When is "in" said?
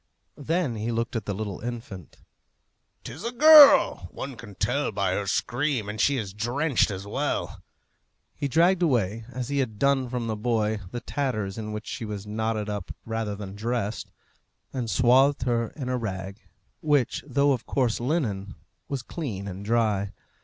11.55-11.71, 15.75-15.87